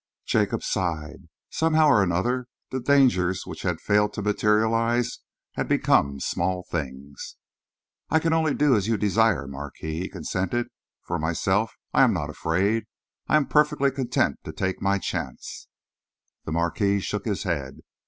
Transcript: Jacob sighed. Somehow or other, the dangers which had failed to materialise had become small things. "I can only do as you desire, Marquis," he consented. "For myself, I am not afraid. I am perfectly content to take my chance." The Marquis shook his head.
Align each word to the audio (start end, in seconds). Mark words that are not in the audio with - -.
Jacob 0.25 0.63
sighed. 0.63 1.29
Somehow 1.51 1.85
or 1.85 2.11
other, 2.11 2.47
the 2.71 2.79
dangers 2.79 3.45
which 3.45 3.61
had 3.61 3.79
failed 3.79 4.13
to 4.13 4.23
materialise 4.23 5.19
had 5.51 5.67
become 5.67 6.19
small 6.19 6.63
things. 6.71 7.35
"I 8.09 8.17
can 8.17 8.33
only 8.33 8.55
do 8.55 8.75
as 8.75 8.87
you 8.87 8.97
desire, 8.97 9.45
Marquis," 9.45 9.99
he 9.99 10.09
consented. 10.09 10.69
"For 11.03 11.19
myself, 11.19 11.75
I 11.93 12.01
am 12.01 12.13
not 12.13 12.31
afraid. 12.31 12.85
I 13.27 13.35
am 13.35 13.45
perfectly 13.45 13.91
content 13.91 14.39
to 14.43 14.51
take 14.51 14.81
my 14.81 14.97
chance." 14.97 15.67
The 16.45 16.51
Marquis 16.51 16.99
shook 17.01 17.25
his 17.25 17.43
head. 17.43 17.81